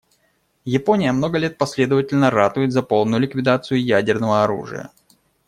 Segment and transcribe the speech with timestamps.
[0.65, 4.89] Япония много лет последовательно ратует за полную ликвидацию ядерного оружия.